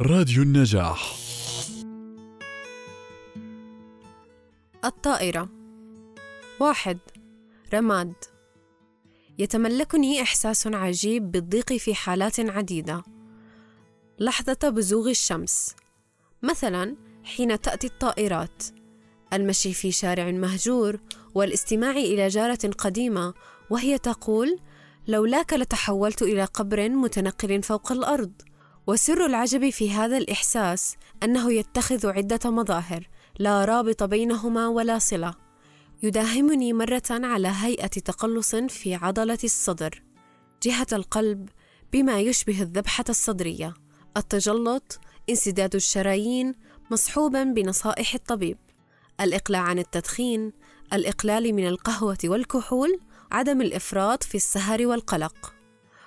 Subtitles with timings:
[0.00, 1.16] راديو النجاح.
[4.84, 5.48] الطائرة.
[6.60, 6.98] واحد.
[7.74, 8.12] رماد.
[9.38, 13.02] يتملكني إحساس عجيب بالضيق في حالات عديدة.
[14.18, 15.74] لحظة بزوغ الشمس.
[16.42, 18.62] مثلا حين تأتي الطائرات.
[19.32, 21.00] المشي في شارع مهجور
[21.34, 23.34] والاستماع إلى جارة قديمة
[23.70, 24.58] وهي تقول
[25.08, 28.32] لولاك لتحولت إلى قبر متنقل فوق الأرض.
[28.86, 35.34] وسر العجب في هذا الإحساس أنه يتخذ عدة مظاهر لا رابط بينهما ولا صلة.
[36.02, 40.02] يداهمني مرة على هيئة تقلص في عضلة الصدر.
[40.62, 41.48] جهة القلب
[41.92, 43.74] بما يشبه الذبحة الصدرية.
[44.16, 46.54] التجلط انسداد الشرايين
[46.90, 48.58] مصحوبا بنصائح الطبيب.
[49.20, 50.52] الإقلاع عن التدخين
[50.92, 53.00] الإقلال من القهوة والكحول
[53.32, 55.53] عدم الإفراط في السهر والقلق.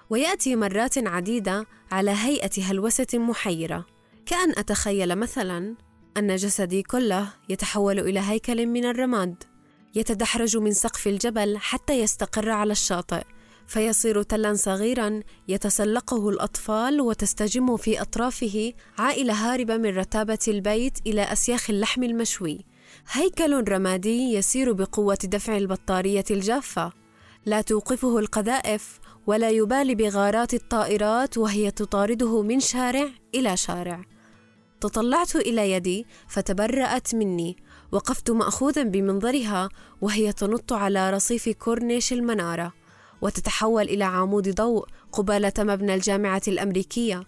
[0.10, 3.86] ويأتي مرات عديدة على هيئة هلوسة محيرة.
[4.26, 5.76] كأن أتخيل مثلا
[6.18, 9.44] أن جسدي كله يتحول إلى هيكل من الرماد.
[9.96, 13.24] يتدحرج من سقف الجبل حتى يستقر على الشاطئ
[13.68, 21.70] فيصير تلا صغيرا يتسلقه الأطفال وتستجم في أطرافه عائلة هاربة من رتابة البيت إلى أسياخ
[21.70, 22.66] اللحم المشوي.
[23.12, 26.92] هيكل رمادي يسير بقوة دفع البطارية الجافة.
[27.48, 34.02] لا توقفه القذائف ولا يبالي بغارات الطائرات وهي تطارده من شارع إلى شارع.
[34.82, 37.58] تطلعت إلى يدي فتبرأت مني.
[37.92, 39.70] وقفت ماخوذا بمنظرها
[40.02, 42.74] وهي تنط على رصيف كورنيش المنارة.
[43.22, 47.24] وتتحول إلى عمود ضوء قبالة مبنى الجامعة الأمريكية.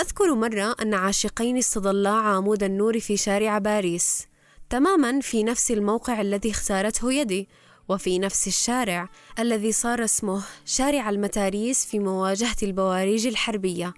[0.00, 4.26] أذكر مرة أن عاشقين استظلا عمود النور في شارع باريس.
[4.70, 7.48] تماما في نفس الموقع الذي اختارته يدي.
[7.90, 13.94] وفي نفس الشارع الذي صار اسمه شارع المتاريس في مواجهة البواريج الحربية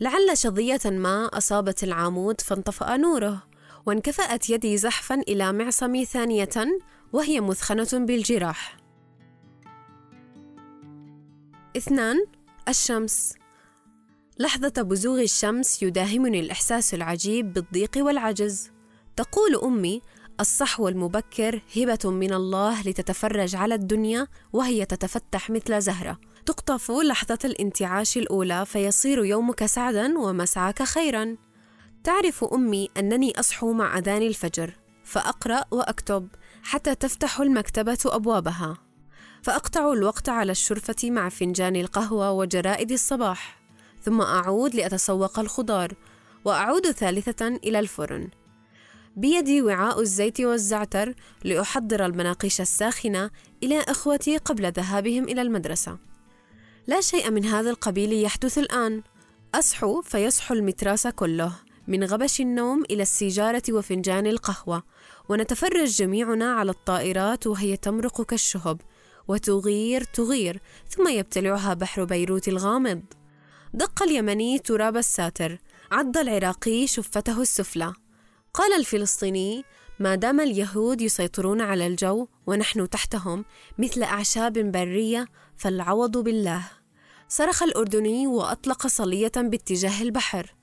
[0.00, 3.42] لعل شظية ما أصابت العمود فانطفأ نوره
[3.86, 6.78] وانكفأت يدي زحفا إلى معصمي ثانية
[7.12, 8.76] وهي مثخنة بالجراح.
[11.76, 12.26] اثنان
[12.68, 13.34] الشمس
[14.38, 18.70] لحظة بزوغ الشمس يداهمني الإحساس العجيب بالضيق والعجز.
[19.16, 20.02] تقول أمي:
[20.40, 26.18] الصحو المبكر هبة من الله لتتفرج على الدنيا وهي تتفتح مثل زهرة.
[26.46, 31.36] تقطف لحظة الانتعاش الأولى فيصير يومك سعدا ومسعاك خيرا.
[32.04, 34.74] تعرف أمي أنني أصحو مع أذان الفجر
[35.04, 36.28] فأقرأ وأكتب
[36.62, 38.76] حتى تفتح المكتبة أبوابها
[39.42, 43.60] فأقطع الوقت على الشرفة مع فنجان القهوة وجرائد الصباح
[44.02, 45.94] ثم أعود لأتسوق الخضار
[46.44, 48.28] وأعود ثالثة إلى الفرن
[49.16, 51.14] بيدي وعاء الزيت والزعتر
[51.44, 53.30] لأحضر المناقيش الساخنة
[53.62, 55.98] إلى إخوتي قبل ذهابهم إلى المدرسة.
[56.86, 59.02] لا شيء من هذا القبيل يحدث الآن.
[59.54, 61.52] أصحو فيصحو المتراس كله
[61.88, 64.82] من غبش النوم إلى السيجارة وفنجان القهوة
[65.28, 68.80] ونتفرج جميعنا على الطائرات وهي تمرق كالشهب
[69.28, 73.02] وتغير تغير ثم يبتلعها بحر بيروت الغامض.
[73.74, 75.58] دق اليمني تراب الساتر
[75.92, 77.92] عض العراقي شفته السفلى.
[78.54, 79.64] قال الفلسطيني
[79.98, 83.44] ما دام اليهود يسيطرون على الجو ونحن تحتهم
[83.78, 86.62] مثل أعشاب برية فالعوض بالله.
[87.28, 90.54] صرخ الأردني وأطلق صلية باتجاه البحر.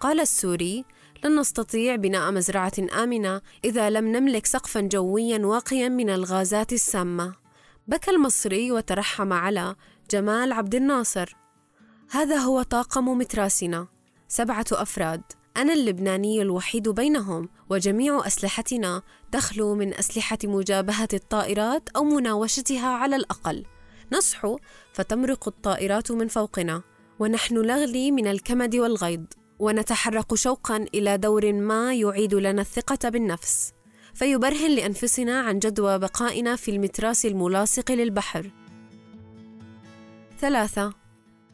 [0.00, 0.84] قال السوري
[1.24, 7.34] لن نستطيع بناء مزرعة آمنة إذا لم نملك سقفا جويا واقيا من الغازات السامة.
[7.88, 9.76] بكى المصري وترحم على
[10.10, 11.36] جمال عبد الناصر.
[12.10, 13.86] هذا هو طاقم متراسنا.
[14.28, 15.22] سبعة أفراد.
[15.60, 23.64] أنا اللبناني الوحيد بينهم وجميع أسلحتنا تخلو من أسلحة مجابهة الطائرات أو مناوشتها على الأقل.
[24.12, 24.58] نصحو
[24.92, 26.82] فتمرق الطائرات من فوقنا
[27.18, 29.20] ونحن نغلي من الكمد والغيظ
[29.58, 33.72] ونتحرك شوقا إلى دور ما يعيد لنا الثقة بالنفس.
[34.14, 38.50] فيبرهن لأنفسنا عن جدوى بقائنا في المتراس الملاصق للبحر.
[40.38, 40.92] ثلاثة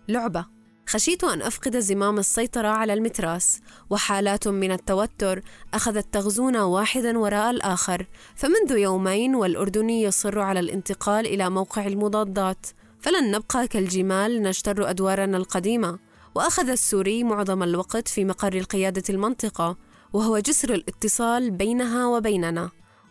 [0.08, 0.55] لعبة.
[0.88, 3.60] خشيت أن أفقد زمام السيطرة على المتراس
[3.90, 5.42] وحالات من التوتر
[5.74, 8.06] أخذت تغزونا واحدا وراء الآخر.
[8.36, 12.66] فمنذ يومين والأردني يصر على الانتقال إلى موقع المضادات
[13.00, 15.98] فلن نبقى كالجمال نجتر أدوارنا القديمة.
[16.34, 19.76] وأخذ السوري معظم الوقت في مقر القيادة المنطقة
[20.12, 22.70] وهو جسر الاتصال بينها وبيننا.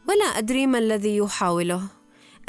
[0.10, 1.82] ولا أدري ما الذي يحاوله.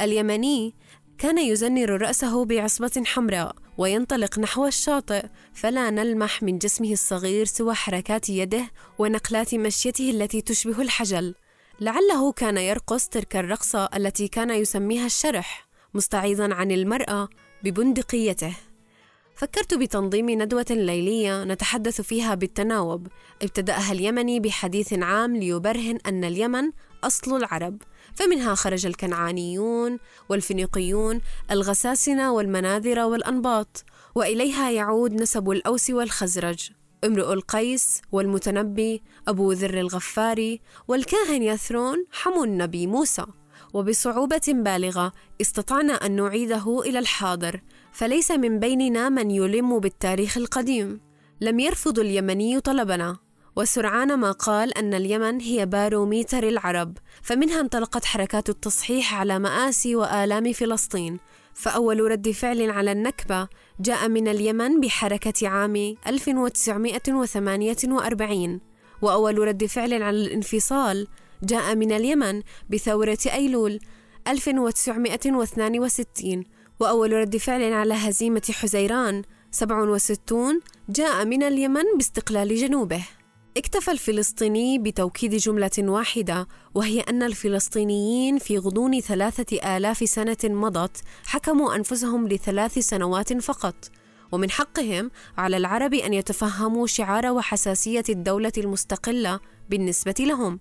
[0.01, 0.75] اليمني
[1.17, 8.29] كان يزنر رأسه بعصبة حمراء وينطلق نحو الشاطئ فلا نلمح من جسمه الصغير سوى حركات
[8.29, 11.35] يده ونقلات مشيته التي تشبه الحجل.
[11.79, 17.29] لعله كان يرقص تلك الرقصة التي كان يسميها الشرح مستعيضا عن المرأة
[17.63, 18.53] ببندقيته.
[19.37, 23.07] فكرت بتنظيم ندوة ليلية نتحدث فيها بالتناوب.
[23.41, 26.71] ابتدأها اليمني بحديث عام ليبرهن أن اليمن
[27.03, 27.81] أصل العرب
[28.15, 29.97] فمنها خرج الكنعانيون
[30.29, 33.83] والفينيقيون الغساسنة والمناذرة والأنباط
[34.15, 36.69] وإليها يعود نسب الأوس والخزرج.
[37.03, 43.25] امرؤ القيس والمتنبي أبو ذر الغفاري والكاهن يثرون حمو النبي موسى.
[43.77, 50.99] وبصعوبة بالغة استطعنا أن نعيده إلى الحاضر فليس من بيننا من يلم بالتاريخ القديم.
[51.41, 53.17] لم يرفض اليمني طلبنا.
[53.55, 60.53] وسرعان ما قال أن اليمن هي باروميتر العرب فمنها انطلقت حركات التصحيح على مآسي وآلام
[60.53, 61.19] فلسطين.
[61.53, 63.47] فأول رد فعل على النكبة
[63.79, 68.61] جاء من اليمن بحركة عام 1948
[69.01, 71.07] وأول رد فعل على الانفصال
[71.43, 73.79] جاء من اليمن بثورة أيلول
[74.27, 76.43] 1962
[76.79, 83.03] وأول رد فعل على هزيمة حزيران 67 جاء من اليمن باستقلال جنوبه.
[83.57, 91.75] اكتفى الفلسطيني بتوكيد جملة واحدة وهي أن الفلسطينيين في غضون ثلاثة آلاف سنة مضت حكموا
[91.75, 93.75] أنفسهم لثلاث سنوات فقط.
[94.31, 100.59] ومن حقهم على العرب أن يتفهموا شعار وحساسية الدولة المستقلة بالنسبة لهم.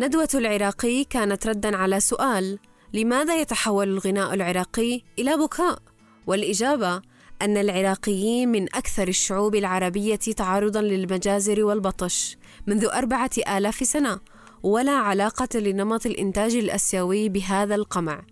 [0.00, 2.58] ندوة العراقي كانت ردا على سؤال
[2.92, 5.78] لماذا يتحول الغناء العراقي إلى بكاء؟
[6.26, 7.02] والإجابة
[7.42, 12.36] أن العراقيين من أكثر الشعوب العربية تعرضا للمجازر والبطش
[12.66, 14.20] منذ أربعة آلاف سنة
[14.62, 18.22] ولا علاقة لنمط الإنتاج الأسيوي بهذا القمع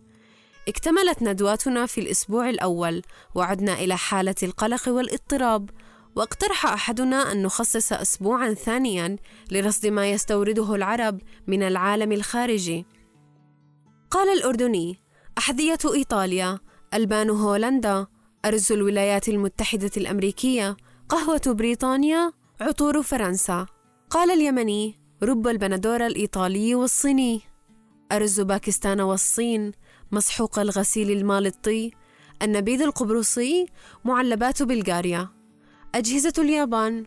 [0.69, 3.03] اكتملت ندواتنا في الأسبوع الأول
[3.35, 5.71] وعدنا إلى حالة القلق والاضطراب
[6.19, 9.17] واقترح أحدنا أن نخصص أسبوعا ثانيا
[9.51, 12.87] لرصد ما يستورده العرب من العالم الخارجي.
[14.11, 14.99] قال الأردني
[15.39, 16.59] أحذية إيطاليا
[16.95, 18.07] ألبان هولندا
[18.45, 20.77] أرز الولايات المتحدة الأمريكية
[21.09, 23.67] قهوة بريطانيا عطور فرنسا.
[24.11, 27.41] قال اليمني رب البندورة الإيطالي والصيني.
[28.13, 29.73] أرز باكستان والصين
[30.13, 31.91] مسحوق الغسيل المالطي
[32.43, 33.67] النبيذ القبرصي
[34.05, 35.38] معلبات بلغاريا.
[35.95, 37.07] أجهزة اليابان.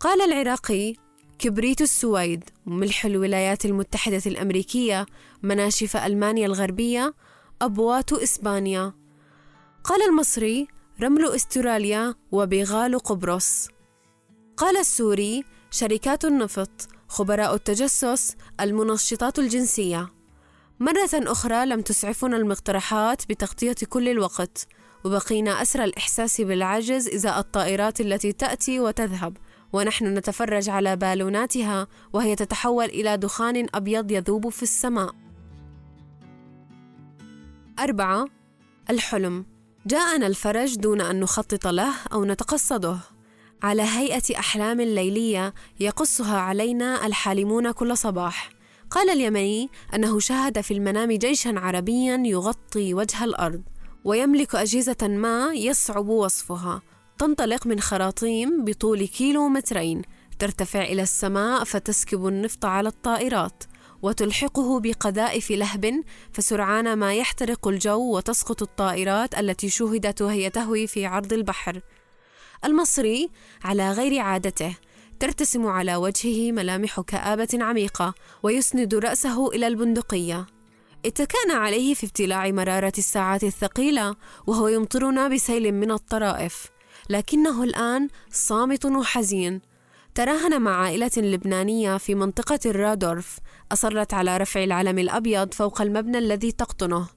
[0.00, 0.94] قال العراقي
[1.38, 5.06] كبريت السويد ملح الولايات المتحدة الأمريكية
[5.42, 7.14] مناشف ألمانيا الغربية
[7.62, 8.92] أبوات إسبانيا.
[9.84, 10.68] قال المصري
[11.02, 13.68] رمل استراليا وبغال قبرص.
[14.56, 20.08] قال السوري شركات النفط خبراء التجسس المنشطات الجنسية.
[20.80, 24.66] مرة أخرى لم تسعفنا المقترحات بتغطية كل الوقت.
[25.04, 29.36] وبقينا أسرى الإحساس بالعجز ازاء الطائرات التي تأتي وتذهب.
[29.72, 35.14] ونحن نتفرج على بالوناتها وهي تتحول إلى دخان أبيض يذوب في السماء.
[37.78, 38.26] أربعة
[38.90, 39.46] الحلم.
[39.86, 42.98] جاءنا الفرج دون أن نخطط له أو نتقصده.
[43.62, 48.50] على هيئة أحلام ليلية يقصها علينا الحالمون كل صباح.
[48.90, 53.62] قال اليمني أنه شاهد في المنام جيشا عربيا يغطي وجه الأرض.
[54.04, 56.82] ويملك أجهزة ما يصعب وصفها.
[57.18, 60.02] تنطلق من خراطيم بطول كيلو مترين.
[60.38, 63.64] ترتفع إلى السماء فتسكب النفط على الطائرات.
[64.02, 66.02] وتلحقه بقذائف لهب
[66.32, 71.80] فسرعان ما يحترق الجو وتسقط الطائرات التي شوهدت وهي تهوي في عرض البحر.
[72.64, 73.30] المصري
[73.64, 74.76] على غير عادته.
[75.20, 80.46] ترتسم على وجهه ملامح كآبة عميقة ويسند رأسه إلى البندقية.
[81.06, 84.16] اتكأنا عليه في ابتلاع مرارة الساعات الثقيلة
[84.46, 86.66] وهو يمطرنا بسيل من الطرائف.
[87.10, 89.60] لكنه الآن صامت وحزين.
[90.14, 93.38] تراهن مع عائلة لبنانية في منطقة الرادورف
[93.72, 97.08] أصرت على رفع العلم الأبيض فوق المبنى الذي تقطنه.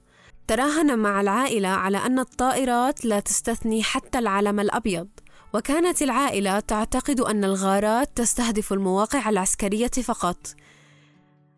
[0.46, 5.08] تراهن مع العائلة على أن الطائرات لا تستثني حتى العلم الأبيض.
[5.54, 10.36] وكانت العائلة تعتقد أن الغارات تستهدف المواقع العسكرية فقط.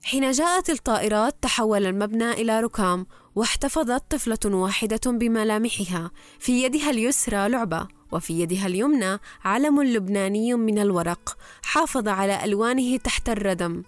[0.06, 6.10] حين جاءت الطائرات تحول المبنى إلى ركام واحتفظت طفلة واحدة بملامحها.
[6.38, 13.28] في يدها اليسرى لعبة وفي يدها اليمنى علم لبناني من الورق حافظ على ألوانه تحت
[13.28, 13.82] الردم.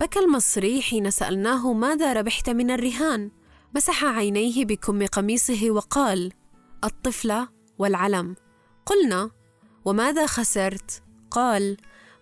[0.00, 3.30] بكى المصري حين سألناه ماذا ربحت من الرهان.
[3.74, 6.32] مسح عينيه بكم قميصه وقال
[6.84, 8.36] الطفلة والعلم
[8.86, 9.30] قلنا
[9.84, 11.76] وماذا خسرت؟ قال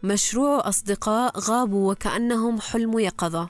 [0.05, 3.49] مشروع أصدقاء غابوا وكأنهم حلم يقظة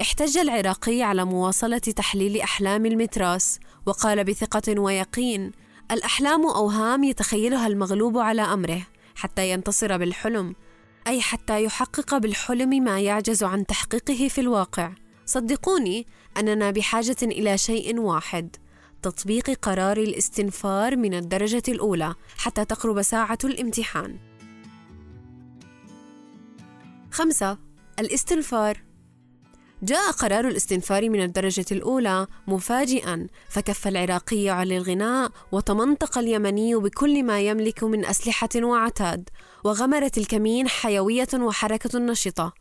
[0.00, 5.52] احتج العراقي على مواصلة تحليل أحلام المتراس وقال بثقة ويقين
[5.90, 8.82] الأحلام أوهام يتخيلها المغلوب على أمره
[9.14, 10.54] حتى ينتصر بالحلم
[11.06, 14.92] أي حتى يحقق بالحلم ما يعجز عن تحقيقه في الواقع
[15.26, 18.56] صدقوني أننا بحاجة إلى شيء واحد
[19.02, 24.31] تطبيق قرار الاستنفار من الدرجة الأولى حتى تقرب ساعة الامتحان.
[27.12, 27.58] خمسة
[27.98, 28.82] الاستنفار.
[29.82, 37.40] جاء قرار الاستنفار من الدرجة الأولى مفاجئا فكف العراقي عن الغناء وتمنطق اليمني بكل ما
[37.40, 39.28] يملك من أسلحة وعتاد
[39.64, 42.52] وغمرت الكمين حيوية وحركة نشطة.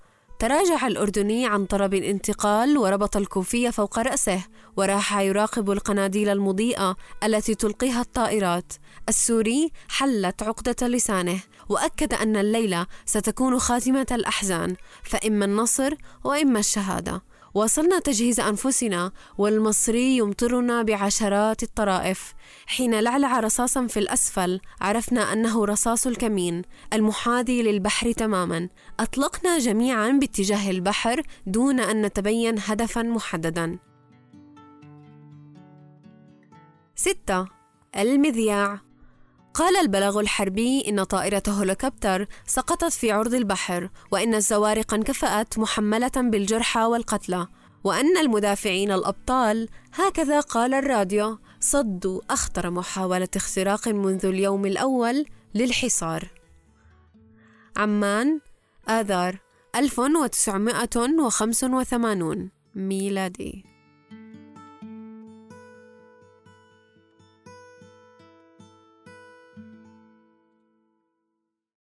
[0.41, 4.43] تراجع الأردني عن طلب الانتقال وربط الكوفية فوق رأسه
[4.77, 8.73] وراح يراقب القناديل المضيئة التي تلقيها الطائرات.
[9.09, 15.93] السوري حلت عقدة لسانه وأكد أن الليلة ستكون خاتمة الأحزان فإما النصر
[16.23, 17.21] وإما الشهادة.
[17.53, 22.33] واصلنا تجهيز أنفسنا والمصري يمطرنا بعشرات الطرائف.
[22.67, 26.61] حين لعلع رصاصا في الأسفل عرفنا أنه رصاص الكمين
[26.93, 28.69] المحاذي للبحر تماما.
[28.99, 33.79] أطلقنا جميعا باتجاه البحر دون أن نتبين هدفا محددا.
[36.95, 37.47] ستة.
[37.97, 38.90] المذياع.
[39.53, 46.79] قال البلاغ الحربي إن طائرة هوليكوبتر سقطت في عرض البحر وإن الزوارق انكفأت محملة بالجرحى
[46.79, 47.47] والقتلى
[47.83, 56.27] وأن المدافعين الأبطال هكذا قال الراديو صدوا أخطر محاولة اختراق منذ اليوم الأول للحصار.
[57.77, 58.39] عمان
[58.89, 59.37] آذار
[59.75, 63.70] 1985 ميلادي.